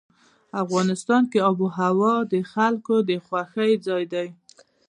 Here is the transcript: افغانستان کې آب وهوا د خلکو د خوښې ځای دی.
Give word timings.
افغانستان 0.63 1.23
کې 1.31 1.39
آب 1.49 1.57
وهوا 1.61 2.15
د 2.33 2.35
خلکو 2.53 2.95
د 3.09 3.11
خوښې 3.25 3.71
ځای 3.87 4.03
دی. 4.13 4.27